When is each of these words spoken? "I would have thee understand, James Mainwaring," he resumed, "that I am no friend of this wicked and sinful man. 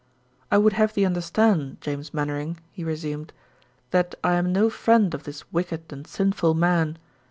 "I 0.49 0.57
would 0.57 0.73
have 0.73 0.95
thee 0.95 1.05
understand, 1.05 1.79
James 1.79 2.11
Mainwaring," 2.11 2.57
he 2.71 2.83
resumed, 2.83 3.33
"that 3.91 4.15
I 4.23 4.33
am 4.33 4.51
no 4.51 4.67
friend 4.71 5.13
of 5.13 5.25
this 5.25 5.43
wicked 5.53 5.93
and 5.93 6.07
sinful 6.07 6.55
man. 6.55 6.97